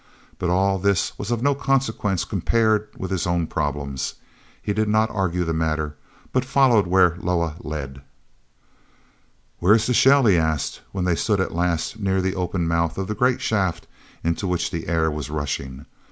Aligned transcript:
But 0.39 0.49
all 0.49 0.79
this 0.79 1.13
was 1.19 1.29
of 1.29 1.43
no 1.43 1.53
consequence 1.53 2.25
compared 2.25 2.87
with 2.97 3.11
his 3.11 3.27
own 3.27 3.45
problems. 3.45 4.15
He 4.59 4.73
did 4.73 4.89
not 4.89 5.11
argue 5.11 5.43
the 5.43 5.53
matter 5.53 5.95
but 6.33 6.43
followed 6.43 6.87
where 6.87 7.17
Loah 7.19 7.57
led. 7.59 8.01
"Where 9.59 9.75
is 9.75 9.85
the 9.85 9.93
shell?" 9.93 10.25
he 10.25 10.39
asked, 10.39 10.81
when 10.91 11.05
they 11.05 11.13
stood 11.15 11.39
at 11.39 11.53
last 11.53 11.99
near 11.99 12.19
the 12.19 12.33
open 12.33 12.67
mouth 12.67 12.97
of 12.97 13.09
the 13.09 13.13
great 13.13 13.41
shaft 13.41 13.85
into 14.23 14.47
which 14.47 14.71
the 14.71 14.87
air 14.87 15.11
was 15.11 15.29
rushing. 15.29 15.85